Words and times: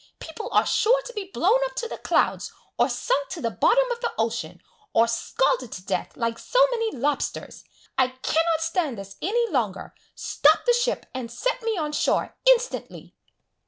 People 0.17 0.49
are 0.51 0.65
sure 0.65 0.99
to 1.03 1.13
be 1.13 1.29
blown 1.31 1.59
up 1.65 1.75
to 1.75 1.87
the 1.87 1.99
clouds, 1.99 2.51
or 2.75 2.89
sunk 2.89 3.29
to 3.29 3.39
the 3.39 3.51
bottom 3.51 3.85
of 3.91 4.01
the 4.01 4.11
ocean, 4.17 4.59
or 4.93 5.07
scalded 5.07 5.71
to 5.73 5.85
death 5.85 6.17
like 6.17 6.39
so 6.39 6.57
many 6.71 6.97
lobsters. 6.97 7.63
I 7.99 8.07
cannot 8.07 8.61
stand 8.61 8.97
this 8.97 9.15
any 9.21 9.47
longer! 9.51 9.93
Stop 10.15 10.65
the 10.65 10.73
ship, 10.73 11.05
and 11.13 11.29
set 11.31 11.61
me 11.61 11.77
on 11.77 11.91
shore 11.91 12.35
instantly!" 12.49 13.13